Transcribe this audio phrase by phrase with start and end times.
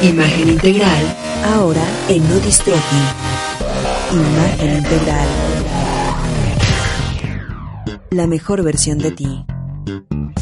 [0.00, 2.96] Imagen integral, ahora en Nodistrofi.
[4.12, 5.28] Imagen integral.
[8.10, 9.44] La mejor versión de ti.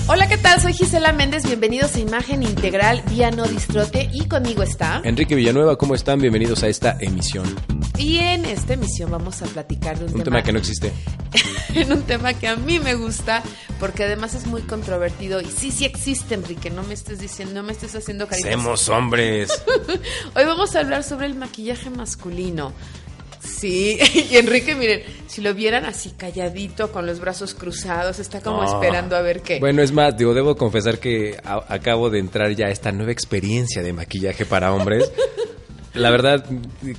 [0.09, 0.61] Hola, ¿qué tal?
[0.61, 1.47] Soy Gisela Méndez.
[1.47, 6.21] Bienvenidos a Imagen Integral vía No Distrote y conmigo está Enrique Villanueva, ¿cómo están?
[6.21, 7.47] Bienvenidos a esta emisión.
[7.99, 10.93] Y en esta emisión vamos a platicar de un, Un tema que no existe.
[11.75, 13.43] en un tema que a mí me gusta
[13.81, 16.71] porque además es muy controvertido y sí, sí existe, Enrique.
[16.71, 18.53] No me estés diciendo, no me estés haciendo cariños.
[18.53, 19.51] Somos hombres.
[20.35, 22.73] Hoy vamos a hablar sobre el maquillaje masculino.
[23.41, 23.99] Sí,
[24.31, 28.75] y Enrique, miren, si lo vieran así calladito, con los brazos cruzados, está como No.
[28.75, 29.59] esperando a ver qué.
[29.61, 33.83] Bueno, es más, digo, debo confesar que acabo de entrar ya a esta nueva experiencia
[33.83, 35.11] de maquillaje para hombres.
[35.97, 36.45] La verdad,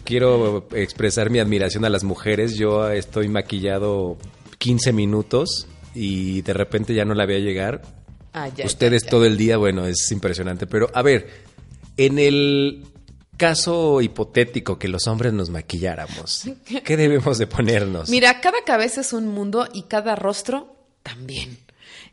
[0.04, 2.56] quiero expresar mi admiración a las mujeres.
[2.58, 4.18] Yo estoy maquillado
[4.58, 7.82] 15 minutos y de repente ya no la veía llegar.
[8.34, 9.12] Ah, ya, Ustedes ya, ya.
[9.12, 10.68] todo el día, bueno, es impresionante.
[10.68, 11.30] Pero, a ver,
[11.98, 12.86] en el
[13.38, 16.44] caso hipotético que los hombres nos maquilláramos,
[16.84, 18.10] ¿qué debemos de ponernos?
[18.10, 21.58] Mira, cada cabeza es un mundo y cada rostro también.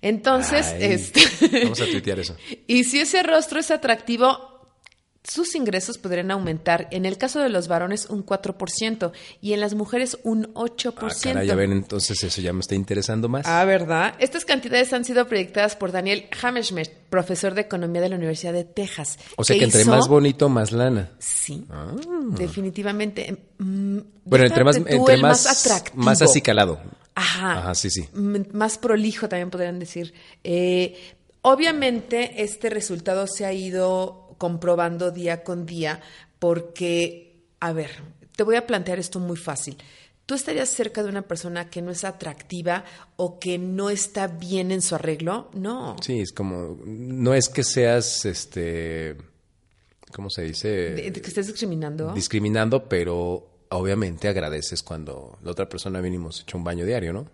[0.02, 1.22] Entonces, Ay, este.
[1.62, 2.36] Vamos a tuitear eso.
[2.66, 4.53] Y si ese rostro es atractivo,
[5.26, 6.86] sus ingresos podrían aumentar.
[6.90, 10.92] En el caso de los varones, un 4% y en las mujeres, un 8%.
[10.98, 13.46] Ah, caray, ya ven, entonces eso ya me está interesando más.
[13.46, 14.14] Ah, ¿verdad?
[14.18, 18.64] Estas cantidades han sido proyectadas por Daniel Hammerschmidt, profesor de economía de la Universidad de
[18.64, 19.18] Texas.
[19.36, 21.10] o sea que entre hizo- más bonito, más lana.
[21.18, 21.64] Sí,
[22.38, 23.36] definitivamente.
[23.58, 26.02] Mm, Bueno, entre más, entre más, atractivo.
[26.04, 26.80] más acicalado.
[27.14, 27.58] Ajá.
[27.58, 28.08] Ajá, sí, sí.
[28.14, 30.12] M- Más prolijo también podrían decir.
[30.42, 30.96] Eh,
[31.42, 36.00] obviamente este resultado se ha ido comprobando día con día
[36.38, 37.90] porque, a ver,
[38.36, 39.76] te voy a plantear esto muy fácil.
[40.26, 42.84] ¿Tú estarías cerca de una persona que no es atractiva
[43.16, 45.50] o que no está bien en su arreglo?
[45.52, 45.96] No.
[46.00, 49.16] Sí, es como, no es que seas, este,
[50.12, 50.68] ¿cómo se dice?
[50.68, 52.12] De- de que estés discriminando.
[52.14, 57.26] Discriminando, pero obviamente agradeces cuando la otra persona mínimo se echa un baño diario, ¿no?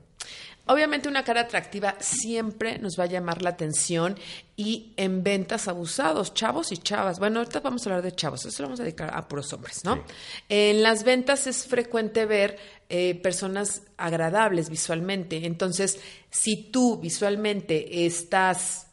[0.66, 4.16] Obviamente una cara atractiva siempre nos va a llamar la atención
[4.56, 7.18] y en ventas abusados, chavos y chavas.
[7.18, 9.84] Bueno, ahorita vamos a hablar de chavos, eso lo vamos a dedicar a puros hombres,
[9.84, 10.04] ¿no?
[10.48, 15.44] En las ventas es frecuente ver eh, personas agradables visualmente.
[15.46, 15.98] Entonces,
[16.30, 18.86] si tú visualmente estás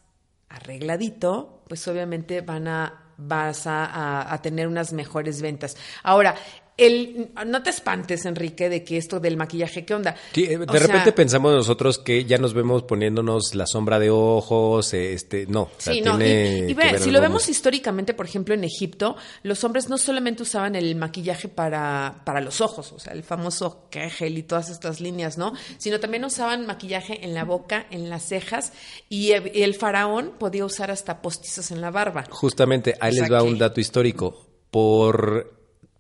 [0.50, 5.76] arregladito, pues obviamente van a vas a, a- a tener unas mejores ventas.
[6.04, 6.36] Ahora,
[6.78, 10.16] el, no te espantes, Enrique, de que esto del maquillaje, ¿qué onda?
[10.34, 13.98] Sí, eh, de O sea, repente pensamos nosotros que ya nos vemos poniéndonos la sombra
[14.00, 15.70] de ojos, eh, este, no.
[15.78, 19.16] Sí, no, y, tiene y que ve, si lo vemos históricamente, por ejemplo, en Egipto,
[19.44, 23.88] los hombres no solamente usaban el maquillaje para, para los ojos, o sea, el famoso
[23.90, 25.54] kegel y todas estas líneas, ¿no?
[25.80, 28.72] Sino también usaban maquillaje en la boca, en las cejas,
[29.10, 32.26] y el, y faraón podía usar hasta postizos en la barba.
[32.30, 34.44] Justamente, ahí O les va que- un dato histórico.
[34.70, 35.57] Por,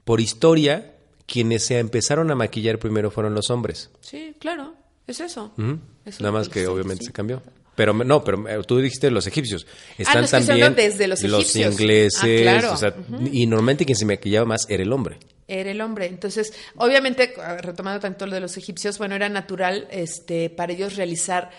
[0.07, 0.95] por historia,
[1.25, 3.89] quienes se empezaron a maquillar primero fueron los hombres.
[3.99, 4.73] Sí, claro,
[5.05, 5.51] es eso.
[5.57, 7.07] Nada más que obviamente sí.
[7.07, 7.43] se cambió.
[7.75, 9.67] Pero no, pero tú dijiste los egipcios.
[9.97, 11.73] Están no, estoy también desde los egipcios.
[11.73, 12.23] ingleses.
[12.23, 12.73] Ah, claro.
[12.73, 12.95] o sea,
[13.33, 15.17] Y normalmente quien se maquillaba más era el hombre.
[15.45, 16.05] Era el hombre.
[16.05, 20.95] Entonces, obviamente, ah, retomando tanto lo de los egipcios, bueno, era natural este, para ellos
[20.95, 21.51] realizar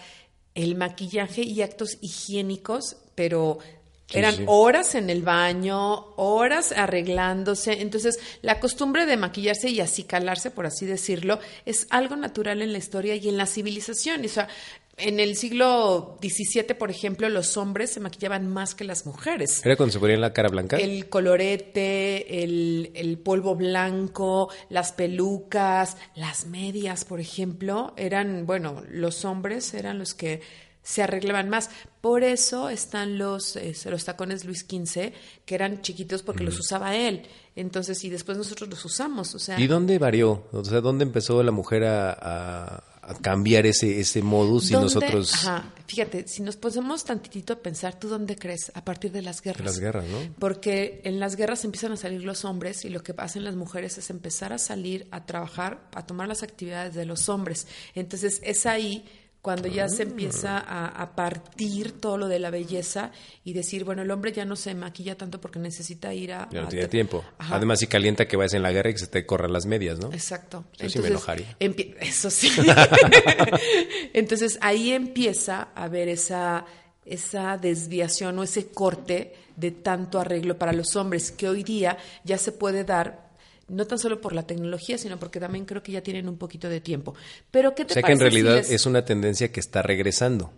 [0.54, 3.58] el maquillaje y actos higiénicos, pero
[4.08, 4.44] Sí, eran sí.
[4.46, 7.82] horas en el baño, horas arreglándose.
[7.82, 12.78] Entonces, la costumbre de maquillarse y acicalarse, por así decirlo, es algo natural en la
[12.78, 14.24] historia y en la civilización.
[14.24, 14.48] O sea,
[14.96, 19.64] en el siglo XVII, por ejemplo, los hombres se maquillaban más que las mujeres.
[19.64, 20.78] Era cuando se ponían la cara blanca.
[20.78, 29.24] El colorete, el, el polvo blanco, las pelucas, las medias, por ejemplo, eran, bueno, los
[29.24, 30.40] hombres eran los que
[30.88, 31.68] se arreglaban más.
[32.00, 35.12] Por eso están los, eh, los tacones Luis XV,
[35.44, 37.26] que eran chiquitos porque los usaba él.
[37.56, 39.34] Entonces, y después nosotros los usamos.
[39.34, 40.46] O sea, ¿Y dónde varió?
[40.52, 44.84] O sea, ¿dónde empezó la mujer a, a- a cambiar ese, ese modus y ¿dónde-
[44.84, 48.70] nosotros Ajá, fíjate, si nos ponemos tantitito a pensar, ¿tú dónde crees?
[48.74, 49.64] A partir de las guerras.
[49.64, 50.18] las guerras, no?
[50.38, 53.96] Porque en las guerras empiezan a salir los hombres y lo que hacen las mujeres
[53.98, 57.66] es empezar a salir a trabajar, a tomar las actividades de los hombres.
[57.94, 59.04] Entonces es ahí
[59.42, 63.12] cuando ya se empieza a, a partir todo lo de la belleza
[63.44, 66.48] y decir, bueno, el hombre ya no se maquilla tanto porque necesita ir a...
[66.50, 67.24] Ya no a- tiene tiempo.
[67.38, 67.56] Ajá.
[67.56, 69.98] Además, si calienta que vayas en la guerra y que se te corran las medias,
[70.00, 70.12] ¿no?
[70.12, 70.64] Exacto.
[70.78, 71.56] Eso sí me enojaría.
[71.60, 72.50] Eso sí.
[74.12, 76.64] Entonces ahí empieza a haber esa,
[77.04, 82.38] esa desviación o ese corte de tanto arreglo para los hombres que hoy día ya
[82.38, 83.27] se puede dar
[83.68, 86.68] no tan solo por la tecnología, sino porque también creo que ya tienen un poquito
[86.68, 87.14] de tiempo.
[87.50, 89.82] Pero ¿qué te O sea que en si realidad les- es una tendencia que está
[89.82, 90.52] regresando.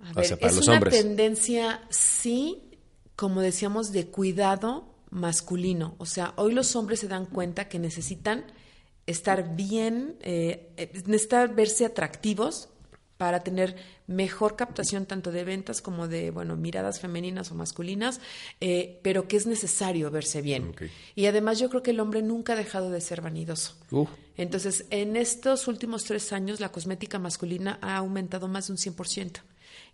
[0.00, 0.94] A o ver, sea, para es los una hombres.
[0.94, 2.62] tendencia, sí,
[3.16, 5.94] como decíamos, de cuidado masculino.
[5.98, 8.44] O sea, hoy los hombres se dan cuenta que necesitan
[9.06, 12.68] estar bien, eh, eh, necesitan verse atractivos
[13.16, 13.76] para tener
[14.06, 18.20] mejor captación tanto de ventas como de, bueno, miradas femeninas o masculinas,
[18.60, 20.74] eh, pero que es necesario verse bien.
[21.14, 23.74] Y además yo creo que el hombre nunca ha dejado de ser vanidoso.
[23.90, 28.78] Uh, Entonces, en estos últimos tres años, la cosmética masculina ha aumentado más de un
[28.78, 29.40] 100%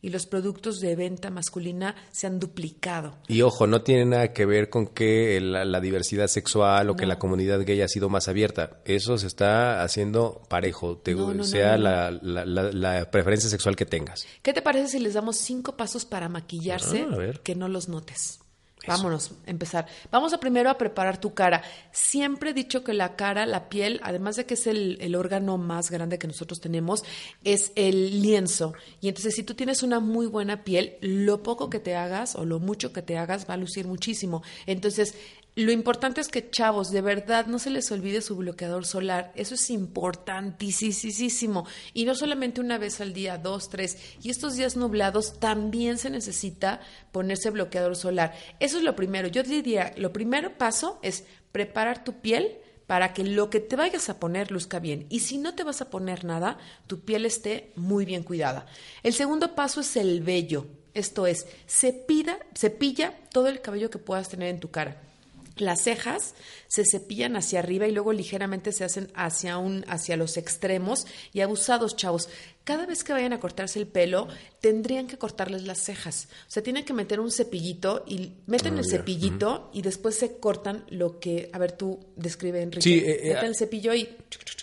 [0.03, 3.17] y los productos de venta masculina se han duplicado.
[3.29, 7.07] Y ojo, no tiene nada que ver con que la, la diversidad sexual o que
[7.07, 8.81] la comunidad gay ha sido más abierta.
[8.85, 11.79] Eso se está haciendo parejo, te- No, no, no, sea.
[11.79, 14.27] La, la- la- la preferencia sexual que tengas.
[14.43, 18.41] ¿Qué te parece si les damos cinco pasos para maquillarse Ah, que no los notes?
[18.87, 19.87] Vámonos, empezar.
[20.11, 21.62] Vamos primero a preparar tu cara.
[21.93, 25.56] Siempre he dicho que la cara, la piel, además de que es el, el órgano
[25.56, 27.05] más grande que nosotros tenemos,
[27.44, 28.75] es el lienzo.
[29.00, 32.44] Y entonces si tú tienes una muy buena piel, lo poco que te hagas o
[32.44, 34.43] lo mucho que te hagas va a lucir muchísimo.
[34.67, 35.14] Entonces,
[35.55, 39.33] lo importante es que, chavos, de verdad no se les olvide su bloqueador solar.
[39.35, 41.67] Eso es importantísimo.
[41.93, 43.99] Y no solamente una vez al día, dos, tres.
[44.23, 46.81] Y estos días nublados también se necesita
[47.13, 48.33] ponerse bloqueador solar.
[48.61, 49.29] Eso es lo primero.
[49.29, 52.57] Yo diría, lo primero paso es preparar tu piel
[52.87, 55.05] para que lo que te vayas a poner luzca bien.
[55.11, 56.57] Y si no te vas a poner nada,
[56.87, 58.65] tu piel esté muy bien cuidada.
[59.03, 60.67] El segundo paso es el vello.
[60.95, 65.12] Esto es, cepida, cepilla todo el cabello que puedas tener en tu cara.
[65.57, 66.35] Las cejas
[66.67, 71.41] se cepillan hacia arriba y luego ligeramente se hacen hacia un hacia los extremos y
[71.41, 72.29] abusados, chavos.
[72.65, 74.29] Cada vez que vayan a cortarse el pelo,
[74.61, 76.29] tendrían que cortarles las cejas.
[76.47, 80.39] O sea, tienen que meter un cepillito y meten Ah, el cepillito y después se
[80.39, 82.83] cortan lo que, a ver, tú describe Enrique.
[82.83, 84.09] Sí, eh, eh, Meten el cepillo y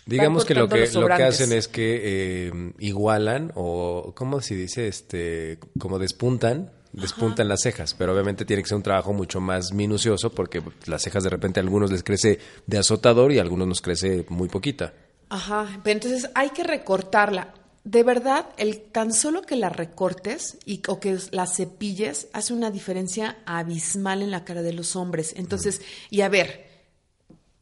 [0.06, 2.02] Digamos que lo que lo que hacen es que
[2.48, 8.64] eh, igualan o cómo se dice este como despuntan despuntan las cejas, pero obviamente tiene
[8.64, 12.04] que ser un trabajo mucho más minucioso porque las cejas de repente a algunos les
[12.04, 14.94] crece de azotador y a algunos nos crece muy poquita.
[15.30, 17.54] Ajá, pero entonces hay que recortarla.
[17.84, 22.72] De verdad, el tan solo que la recortes y, o que la cepilles hace una
[22.72, 25.34] diferencia abismal en la cara de los hombres.
[25.38, 26.68] Entonces, y a ver,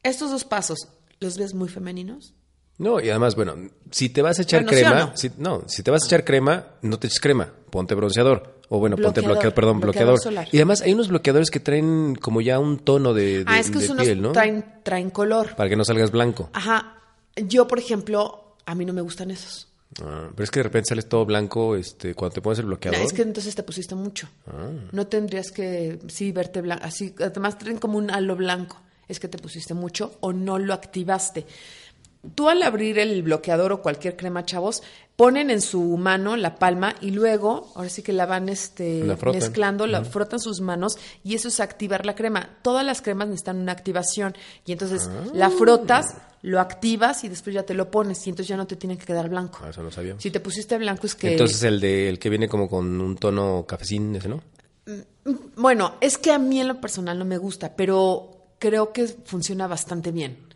[0.02, 0.88] estos dos pasos,
[1.20, 2.34] ¿los ves muy femeninos?
[2.78, 3.54] No, y además, bueno,
[3.90, 5.16] si te vas a echar Bueno, ¿sí o crema, no?
[5.16, 8.56] si, no, si te vas a echar crema, no te eches crema, ponte bronceador.
[8.70, 10.18] O bueno, ponte Bloqueador, perdón, bloqueador bloqueador.
[10.20, 10.48] solar.
[10.52, 13.70] Y además hay unos bloqueadores que traen como ya un tono de, de- ah, es
[13.70, 14.32] que de unos piel, ¿no?
[14.32, 15.56] traen, traen color.
[15.56, 16.50] Para que no salgas blanco.
[16.52, 16.98] Ajá,
[17.36, 19.68] yo, por ejemplo, a mí no me gustan esos.
[20.04, 22.68] Ah, pero es que de repente sales todo blanco este, cuando te pones el No,
[22.68, 23.00] bloqueador.
[23.00, 24.28] es que entonces te pusiste mucho.
[24.46, 24.68] Ah.
[24.92, 26.84] No tendrías que, sí, verte blanco.
[26.84, 28.78] Así, además traen como un halo blanco.
[29.08, 31.46] Es que te pusiste mucho o no lo activaste.
[32.34, 34.82] Tú al abrir el bloqueador o cualquier crema, chavos,
[35.14, 39.16] ponen en su mano la palma y luego, ahora sí que la van este, La
[39.16, 42.50] mezclando, la frotan sus manos y eso es activar la crema.
[42.62, 44.34] Todas las cremas necesitan una activación
[44.66, 45.24] y entonces Ah.
[45.32, 48.76] la frotas, lo activas y después ya te lo pones y entonces ya no te
[48.76, 49.60] tiene que quedar blanco.
[49.62, 50.16] Ah, eso no sabía.
[50.18, 51.32] Si te pusiste blanco es que...
[51.32, 54.42] Entonces el de el que viene como con un tono cafecín, ese, ¿no?
[55.56, 59.66] Bueno, es que a mí en lo personal no me gusta, pero creo que funciona
[59.66, 60.47] bastante bien.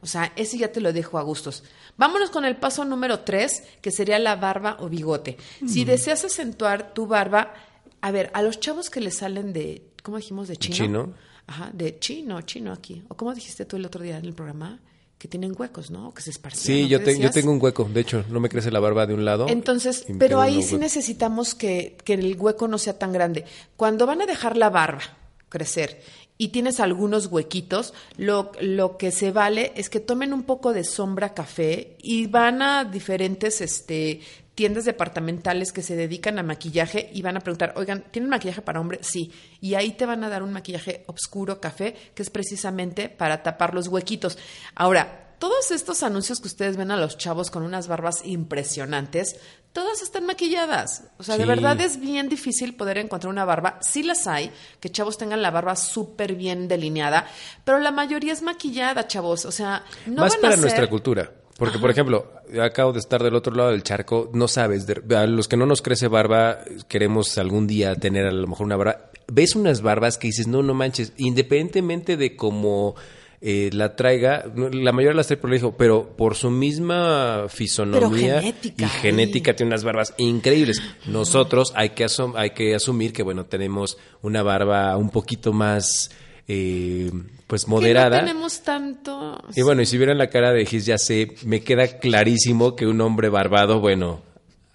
[0.00, 1.62] O sea, ese ya te lo dejo a gustos.
[1.96, 5.36] Vámonos con el paso número tres, que sería la barba o bigote.
[5.66, 7.52] Si deseas acentuar tu barba,
[8.00, 10.48] a ver, a los chavos que le salen de, ¿cómo dijimos?
[10.48, 10.74] De chino.
[10.76, 11.14] Chino.
[11.46, 13.02] Ajá, de chino, chino aquí.
[13.08, 14.78] ¿O cómo dijiste tú el otro día en el programa?
[15.18, 16.08] Que tienen huecos, ¿no?
[16.08, 16.76] O que se esparcían.
[16.78, 16.88] Sí, ¿no?
[16.88, 17.84] yo, ¿Qué te- yo tengo un hueco.
[17.84, 19.48] De hecho, no me crece la barba de un lado.
[19.48, 20.84] Entonces, pero ahí sí hueco.
[20.84, 23.44] necesitamos que, que el hueco no sea tan grande.
[23.76, 25.02] Cuando van a dejar la barba
[25.50, 26.00] crecer
[26.40, 30.84] y tienes algunos huequitos, lo, lo que se vale es que tomen un poco de
[30.84, 34.22] sombra café y van a diferentes este,
[34.54, 38.80] tiendas departamentales que se dedican a maquillaje y van a preguntar, oigan, ¿tienen maquillaje para
[38.80, 39.00] hombre?
[39.02, 39.30] Sí.
[39.60, 43.74] Y ahí te van a dar un maquillaje oscuro café, que es precisamente para tapar
[43.74, 44.38] los huequitos.
[44.74, 49.36] Ahora, todos estos anuncios que ustedes ven a los chavos con unas barbas impresionantes,
[49.72, 51.04] todas están maquilladas.
[51.18, 53.78] O sea, de verdad es bien difícil poder encontrar una barba.
[53.82, 54.50] Sí las hay,
[54.80, 57.26] que chavos tengan la barba súper bien delineada,
[57.64, 59.44] pero la mayoría es maquillada, chavos.
[59.44, 60.62] O sea, no Más van para a ser...
[60.62, 61.32] nuestra cultura.
[61.58, 65.26] Porque, por ejemplo, acabo de estar del otro lado del charco, no sabes, de- a
[65.26, 69.10] los que no nos crece barba, queremos algún día tener a lo mejor una barba.
[69.30, 72.94] Ves unas barbas que dices, no, no manches, independientemente de cómo
[73.42, 78.40] eh, la traiga, la mayoría las trae por el hijo, pero por su misma fisonomía
[78.40, 80.82] genética, y genética tiene unas barbas increíbles.
[81.06, 82.06] Nosotros hay que,
[82.36, 86.10] hay que asumir que, bueno, tenemos una barba un poquito más,
[86.48, 87.10] eh,
[87.46, 88.20] pues, Que moderada.
[88.20, 89.42] no tenemos tanto...
[89.56, 92.86] Y bueno, y si vieran la cara de Gis, ya sé, me queda clarísimo que
[92.86, 94.20] un hombre barbado, bueno,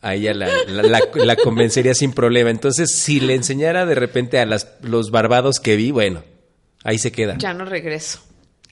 [0.01, 2.49] a ella la, la, la, la convencería sin problema.
[2.49, 6.23] Entonces, si le enseñara de repente a las, los barbados que vi, bueno,
[6.83, 7.37] ahí se queda.
[7.37, 8.21] Ya no regreso.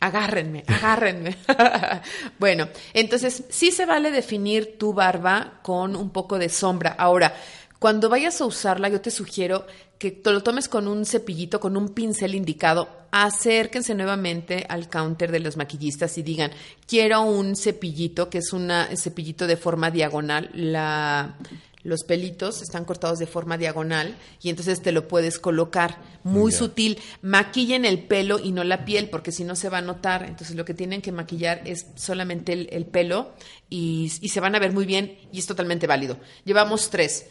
[0.03, 1.37] Agárrenme, agárrenme.
[2.37, 6.93] bueno, entonces sí se vale definir tu barba con un poco de sombra.
[6.97, 7.33] Ahora,
[7.79, 9.65] cuando vayas a usarla, yo te sugiero
[9.97, 12.89] que te lo tomes con un cepillito, con un pincel indicado.
[13.11, 16.51] Acérquense nuevamente al counter de los maquillistas y digan,
[16.85, 20.49] quiero un cepillito, que es un cepillito de forma diagonal.
[20.53, 21.37] La,
[21.83, 26.99] los pelitos están cortados de forma diagonal y entonces te lo puedes colocar muy sutil.
[27.21, 30.23] Maquillen el pelo y no la piel porque si no se va a notar.
[30.23, 33.33] Entonces lo que tienen que maquillar es solamente el, el pelo
[33.69, 36.17] y, y se van a ver muy bien y es totalmente válido.
[36.45, 37.27] Llevamos tres.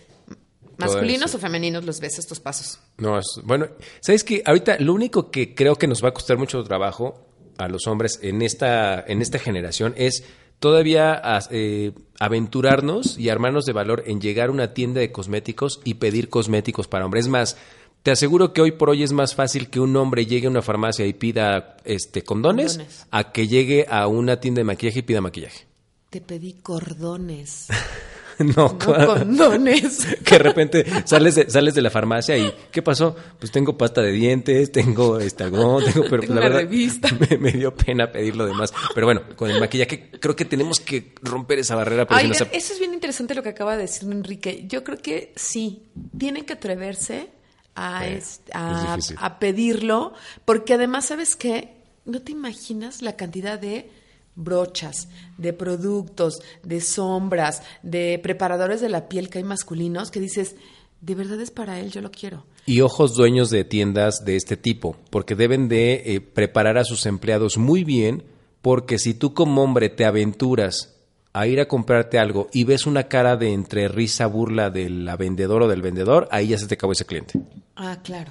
[0.76, 2.78] ¿Masculinos o femeninos los ves estos pasos?
[2.99, 3.68] No, es, bueno,
[4.00, 4.42] ¿sabes qué?
[4.44, 7.28] Ahorita lo único que creo que nos va a costar mucho trabajo
[7.59, 10.25] a los hombres en esta, en esta generación es
[10.62, 11.90] todavía eh,
[12.21, 16.87] aventurarnos y armarnos de valor en llegar a una tienda de cosméticos y pedir cosméticos
[16.87, 17.25] para hombres.
[17.25, 17.57] Es más,
[18.04, 20.62] te aseguro que hoy por hoy es más fácil que un hombre llegue a una
[20.62, 23.07] farmacia y pida este condones, Condones.
[23.11, 25.66] a que llegue a una tienda de maquillaje y pida maquillaje.
[26.11, 27.66] Te pedí cordones,
[28.56, 30.06] no, no condones.
[30.25, 33.14] que de repente sales de, sales de la farmacia y ¿qué pasó?
[33.38, 37.08] Pues tengo pasta de dientes, tengo este algodón, tengo, pero Tengo la una verdad revista.
[37.30, 38.72] Me, me dio pena pedir lo demás.
[38.94, 42.06] Pero bueno, con el maquillaje creo que tenemos que romper esa barrera.
[42.11, 44.64] Oigan, no se- eso es bien interesante lo que acaba de decir Enrique.
[44.68, 45.84] Yo creo que sí,
[46.18, 47.28] tienen que atreverse
[47.75, 49.16] a, difícil.
[49.20, 50.12] a pedirlo,
[50.44, 51.75] porque además, ¿sabes qué?
[52.04, 53.88] No te imaginas la cantidad de
[54.34, 55.08] brochas,
[55.38, 60.56] de productos, de sombras, de preparadores de la piel que hay masculinos que dices,
[61.00, 62.44] de verdad es para él, yo lo quiero.
[62.64, 67.06] Y ojos dueños de tiendas de este tipo, porque deben de eh, preparar a sus
[67.06, 68.24] empleados muy bien,
[68.62, 70.94] porque si tú como hombre te aventuras
[71.32, 75.16] a ir a comprarte algo y ves una cara de entre risa, burla de la
[75.16, 77.40] vendedora o del vendedor, ahí ya se te acabó ese cliente.
[77.74, 78.30] Ah, claro.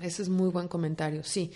[0.00, 1.50] Ese es muy buen comentario, sí.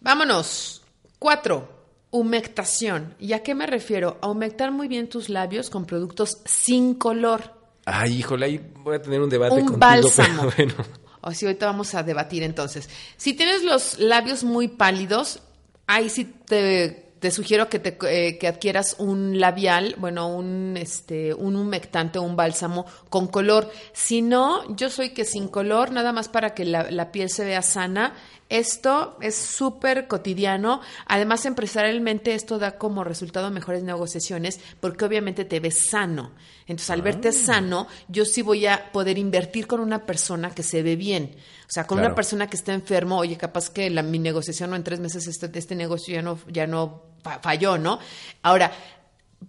[0.00, 0.82] Vámonos.
[1.18, 1.81] Cuatro.
[2.12, 3.16] Humectación.
[3.18, 4.18] ¿Y a qué me refiero?
[4.22, 7.60] A humectar muy bien tus labios con productos sin color.
[7.84, 10.50] Ay, híjole, ahí voy a tener un debate un contigo, bálsamo.
[10.56, 11.02] pero bueno.
[11.22, 12.88] Así ahorita vamos a debatir entonces.
[13.16, 15.40] Si tienes los labios muy pálidos,
[15.86, 21.32] ahí sí te, te sugiero que, te, eh, que adquieras un labial, bueno, un, este,
[21.32, 23.70] un humectante o un bálsamo con color.
[23.92, 27.44] Si no, yo soy que sin color, nada más para que la, la piel se
[27.44, 28.14] vea sana.
[28.48, 30.80] Esto es súper cotidiano.
[31.06, 36.32] Además, empresarialmente esto da como resultado mejores negociaciones porque obviamente te ves sano.
[36.66, 37.32] Entonces, al verte Ah.
[37.32, 41.36] sano, yo sí voy a poder invertir con una persona que se ve bien.
[41.68, 42.08] O sea, con Claro.
[42.08, 45.26] una persona que está enfermo, oye, capaz que la, mi negociación o en tres meses
[45.28, 47.11] este, este negocio ya no, ya no
[47.42, 47.98] falló, ¿no?
[48.42, 48.72] Ahora,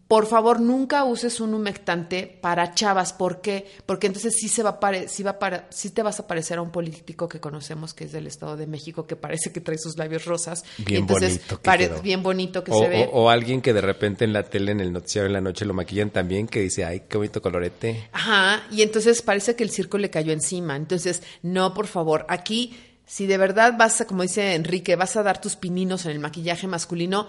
[0.08, 3.14] por favor, nunca uses un humectante para chavas.
[3.14, 3.68] ¿Por qué?
[3.86, 6.64] Porque entonces sí se va a sí va para- sí te vas a parecer a
[6.64, 9.96] un político que conocemos que es del Estado de México, que parece que trae sus
[9.98, 10.64] labios rosas.
[10.80, 12.02] y Bien entonces bonito que pare- quedó.
[12.02, 13.10] bien bonito que o, se ve.
[13.12, 15.64] o- o alguien que de repente en la tele, en el noticiario en la noche
[15.66, 18.10] lo maquillan también, que dice, ay, qué bonito colorete.
[18.14, 20.76] Ajá, y entonces parece que el circo le cayó encima.
[20.76, 22.76] Entonces, no, por favor, aquí,
[23.06, 26.20] si de verdad vas a, como dice Enrique, vas a dar tus pininos en el
[26.20, 27.28] maquillaje masculino,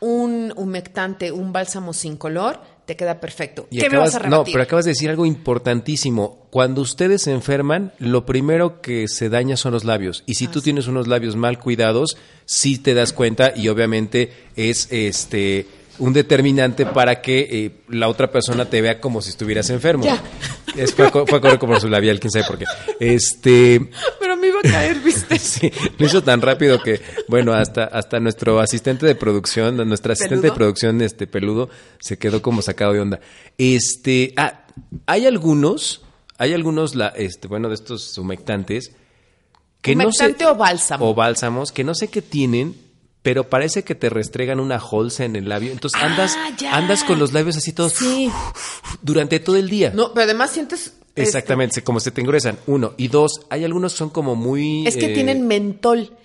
[0.00, 3.66] un humectante, un bálsamo sin color, te queda perfecto.
[3.70, 4.52] Y ¿Qué me acabas, vas a no, rebatir?
[4.54, 6.46] pero acabas de decir algo importantísimo.
[6.50, 10.22] Cuando ustedes se enferman, lo primero que se daña son los labios.
[10.26, 14.32] Y si Ah, tú tienes unos labios mal cuidados, sí te das cuenta y obviamente
[14.56, 15.66] es este
[15.98, 20.04] un determinante para que eh, la otra persona te vea como si estuvieras enfermo.
[20.04, 20.22] Ya.
[20.76, 22.64] Es, fue, a co- fue a correr como su labial, quién sabe por qué.
[23.00, 25.38] Este, Pero me iba a caer, ¿viste?
[25.38, 30.48] Sí, lo hizo tan rápido que, bueno, hasta, hasta nuestro asistente de producción, nuestra asistente
[30.48, 31.68] de producción, este peludo,
[32.00, 33.20] se quedó como sacado de onda.
[33.56, 34.64] Este, ah,
[35.06, 36.02] hay algunos,
[36.38, 38.92] hay algunos, la, este, bueno, de estos humectantes
[39.80, 41.08] que no Humectante sé, o bálsamo.
[41.10, 42.74] o bálsamos que no sé qué tienen,
[43.22, 45.72] pero parece que te restregan una holza en el labio.
[45.72, 48.30] Entonces andas, Ah, andas con los labios así todos Sí.
[49.02, 49.92] durante todo el día.
[49.94, 50.94] No, pero además sientes...
[51.10, 52.58] este, Exactamente, como se te engruesan.
[52.66, 52.94] Uno.
[52.96, 54.86] Y dos, hay algunos que son como muy...
[54.86, 56.16] Es que eh, tienen mentol.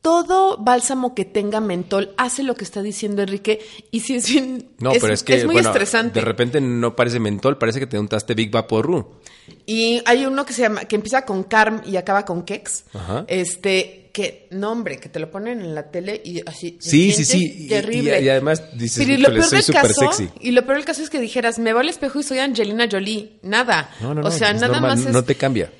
[0.00, 4.70] Todo bálsamo que tenga mentol hace lo que está diciendo Enrique y si es bien...
[4.78, 6.20] No, pero es que es muy bueno, estresante.
[6.20, 9.16] de repente no parece mentol, parece que te untaste Big Vaporru.
[9.66, 12.84] Y hay uno que se llama, que empieza con Carm y acaba con Kex.
[12.94, 13.24] Ajá.
[13.26, 16.76] Este, que, no hombre, que te lo ponen en la tele y así.
[16.80, 17.68] Sí, sí, sí.
[17.68, 18.20] Terrible.
[18.20, 20.30] Y, y además dices, Pero y lo "Híjole, peor soy del caso, sexy.
[20.40, 22.88] y lo peor del caso es que dijeras, me voy al espejo y soy Angelina
[22.90, 23.38] Jolie.
[23.42, 23.90] Nada.
[24.00, 25.12] No, no, o no, sea, es nada normal, más es.
[25.12, 25.70] no te cambia.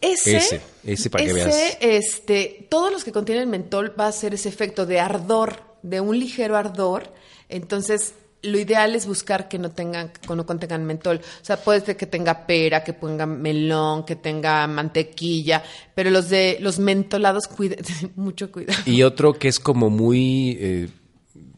[0.00, 1.76] Ese, Ese, ese para que ese, veas.
[1.80, 6.18] este, todos los que contienen mentol va a hacer ese efecto de ardor, de un
[6.18, 7.12] ligero ardor.
[7.48, 11.18] Entonces, lo ideal es buscar que no tengan, que no contengan mentol.
[11.18, 15.62] O sea, puede ser que tenga pera, que ponga melón, que tenga mantequilla,
[15.94, 17.76] pero los de los mentolados, cuida,
[18.16, 18.82] mucho cuidado.
[18.84, 20.88] Y otro que es como muy, eh,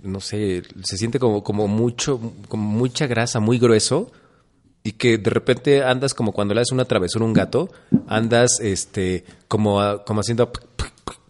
[0.02, 4.12] no sé, se siente como, como mucho, como mucha grasa, muy grueso,
[4.86, 7.70] y que de repente andas como cuando le das una travesura a un gato,
[8.06, 10.52] andas este como, como haciendo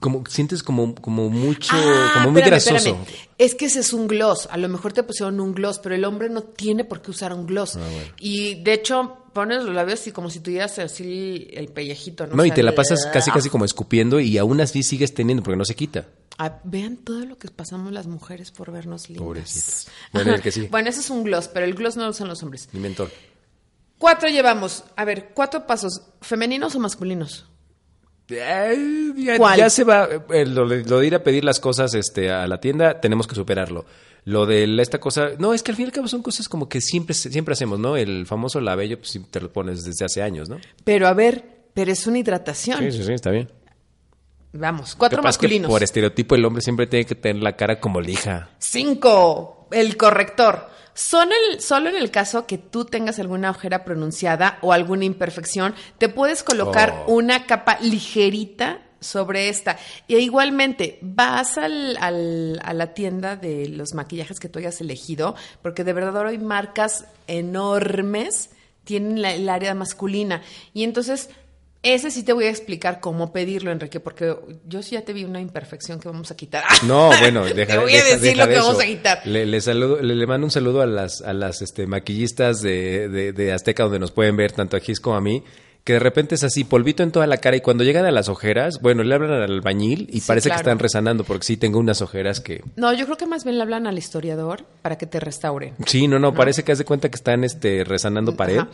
[0.04, 2.90] como sientes como, como mucho, Ah, como muy espérame, grasoso.
[2.90, 3.06] espérame.
[3.38, 4.46] Es que ese es un gloss.
[4.50, 7.32] A lo mejor te pusieron un gloss, pero el hombre no tiene por qué usar
[7.32, 7.78] un Ah, gloss.
[8.20, 12.26] Y de hecho, pones los labios y como si tuvieras así el pellejito.
[12.26, 13.32] No, No, y te la pasas casi ah.
[13.32, 16.06] casi como escupiendo y aún así sigues teniendo porque no se quita.
[16.36, 19.24] Ah, vean todo lo que pasamos las mujeres por vernos lindas.
[19.24, 19.86] Pobrecitas.
[20.12, 20.68] Bueno, el que sigue.
[20.68, 22.68] Bueno, ese es un gloss, pero el gloss no lo usan los hombres.
[22.72, 23.10] Mi mentor.
[23.96, 24.84] Cuatro llevamos.
[24.96, 26.02] A ver, cuatro pasos.
[26.20, 27.46] ¿Femeninos o masculinos?
[28.30, 29.58] Eh, ya, ¿Cuál?
[29.58, 32.46] ya se va, eh, lo, de- lo de ir a pedir las cosas este, a
[32.46, 33.84] la tienda, tenemos que superarlo.
[34.26, 36.66] Lo de esta cosa, no, es que al fin y al cabo son cosas como
[36.68, 37.96] que siempre, siempre hacemos, ¿no?
[37.98, 40.56] El famoso labello, pues te lo pones desde hace años, ¿no?
[40.84, 42.78] Pero a ver, pero es una hidratación.
[42.78, 43.50] Sí, sí, sí, está bien.
[44.54, 45.68] Vamos, cuatro que masculinos.
[45.68, 48.50] por estereotipo el hombre siempre tiene que tener la cara como lija.
[48.58, 50.68] Cinco, el corrector.
[50.94, 55.74] Son el, solo en el caso que tú tengas alguna ojera pronunciada o alguna imperfección,
[55.98, 57.14] te puedes colocar Oh.
[57.14, 59.76] una capa ligerita sobre esta.
[60.06, 65.34] Y igualmente, vas al, al- a la tienda de los maquillajes que tú hayas elegido,
[65.62, 68.50] porque de verdad ahora hay marcas enormes,
[68.84, 70.42] tienen la- el área masculina.
[70.72, 71.28] Y entonces,
[71.84, 74.34] ese sí te voy a explicar cómo pedirlo, Enrique, porque
[74.66, 76.64] yo sí ya te vi una imperfección que vamos a quitar.
[76.86, 79.20] No, bueno, deja Te voy a deja- decir deja lo que vamos a quitar.
[79.26, 83.08] Le, le saludo, le, le mando un saludo a las, a las este, maquillistas de,
[83.08, 85.44] de, de Azteca, donde nos pueden ver tanto a Gis como a mí,
[85.84, 88.30] que de repente es así, polvito en toda la cara, y cuando llegan a las
[88.30, 90.58] ojeras, bueno, le hablan al albañil y Sí, parece claro.
[90.58, 92.62] que están rezanando, porque sí tengo unas ojeras que...
[92.76, 95.74] No, yo creo que más bien le hablan al historiador para que te restaure.
[95.86, 98.60] Sí, no, no, parece que haz de cuenta que están este, rezanando pared.
[98.60, 98.68] Ajá.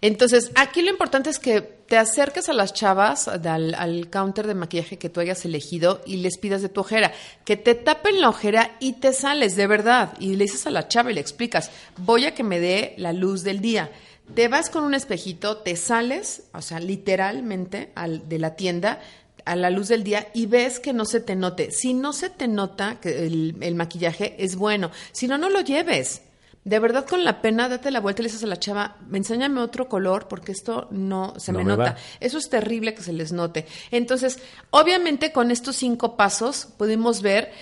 [0.00, 4.54] Entonces, aquí lo importante es que te acerques a las chavas al, al counter de
[4.54, 7.12] maquillaje que tú hayas elegido y les pidas de tu ojera,
[7.44, 10.14] que te tapen la ojera y te sales, de verdad.
[10.18, 13.12] Y le dices a la chava y le explicas, voy a que me dé la
[13.12, 13.90] luz del día.
[14.34, 19.00] Te vas con un espejito, te sales, o sea, literalmente al, de la tienda
[19.44, 21.70] a la luz del día y ves que no se te note.
[21.70, 25.60] Si no se te nota que el, el maquillaje es bueno, si no, no lo
[25.60, 26.22] lleves.
[26.64, 29.60] De verdad, con la pena, date la vuelta y le dices a la chava, enséñame
[29.60, 31.90] otro color porque esto no se No me, me nota.
[31.90, 31.96] va.
[32.20, 33.66] Eso es terrible que se les note.
[33.90, 34.38] Entonces,
[34.70, 37.52] obviamente con estos cinco pasos pudimos ver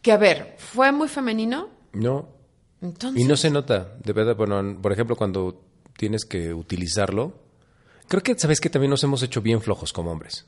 [0.00, 1.68] que, a ver, fue muy femenino.
[1.92, 2.26] No,
[2.80, 5.67] Entonces, y no se nota, de verdad, bueno, por ejemplo, cuando
[5.98, 7.34] tienes que utilizarlo,
[8.06, 10.46] creo que, ¿sabes que También nos hemos hecho bien flojos como hombres.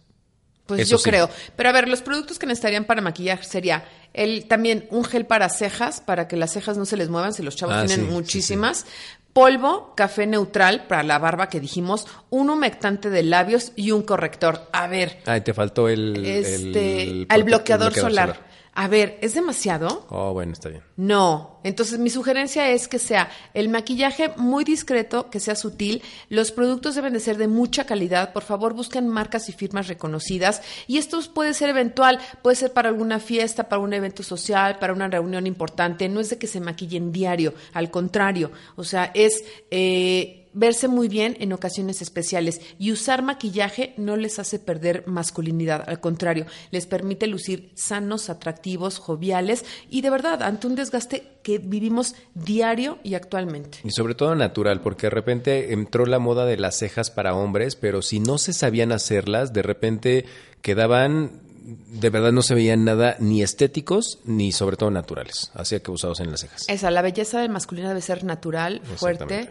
[0.66, 1.10] Pues Eso yo sí.
[1.10, 1.28] creo.
[1.56, 3.84] Pero a ver, los productos que necesitarían para maquillar sería
[4.14, 7.42] el también un gel para cejas, para que las cejas no se les muevan, si
[7.42, 8.86] los chavos Ah, tienen sí, sí, muchísimas.
[9.32, 14.68] Polvo, café neutral para la barba que dijimos, un humectante de labios y un corrector.
[14.72, 16.24] A ver, Ay, te faltó el...
[16.24, 18.48] este, el- al el bloqueador, solar.
[18.72, 20.06] A ver, ¿es demasiado?
[20.10, 20.82] Oh, bueno, está bien.
[20.96, 21.60] No.
[21.64, 26.02] Entonces, mi sugerencia es que sea el maquillaje muy discreto, que sea sutil.
[26.28, 28.32] Los productos deben de ser de mucha calidad.
[28.32, 30.62] Por favor, busquen marcas y firmas reconocidas.
[30.86, 34.92] Y esto puede ser eventual, puede ser para alguna fiesta, para un evento social, para
[34.92, 36.08] una reunión importante.
[36.08, 38.52] No es de que se maquillen diario, al contrario.
[38.76, 42.60] O sea, es eh, verse muy bien en ocasiones especiales.
[42.78, 48.98] Y usar maquillaje no les hace perder masculinidad, al contrario, les permite lucir sanos, atractivos,
[48.98, 53.78] joviales y de verdad, ante un desgaste que vivimos diario y actualmente.
[53.84, 57.76] Y sobre todo natural, porque de repente entró la moda de las cejas para hombres,
[57.76, 60.24] pero si no se sabían hacerlas, de repente
[60.62, 61.40] quedaban,
[61.88, 66.20] de verdad no se veían nada ni estéticos ni sobre todo naturales, así que usados
[66.20, 66.64] en las cejas.
[66.68, 69.50] Esa, la belleza del masculino debe ser natural, fuerte.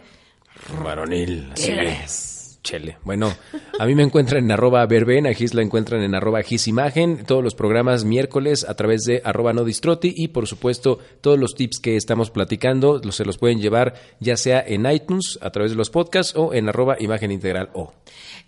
[0.82, 1.72] Varonil, así.
[2.62, 2.98] Chele.
[3.04, 3.34] Bueno,
[3.78, 7.42] a mí me encuentran en arroba verben, a Gis la encuentran en arroba gisimagen, todos
[7.42, 9.52] los programas miércoles a través de arroba
[10.02, 14.36] y por supuesto todos los tips que estamos platicando los, se los pueden llevar ya
[14.36, 17.92] sea en iTunes a través de los podcasts o en arroba imagen integral o.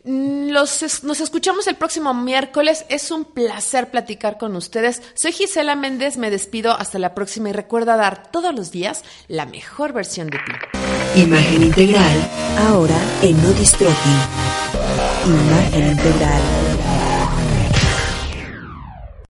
[0.04, 2.84] Los, nos escuchamos el próximo miércoles.
[2.88, 5.00] Es un placer platicar con ustedes.
[5.14, 9.46] Soy Gisela Méndez, me despido hasta la próxima y recuerda dar todos los días la
[9.46, 11.01] mejor versión de ti.
[11.14, 13.52] Imagen integral, ahora en No.
[15.26, 16.71] Imagen integral.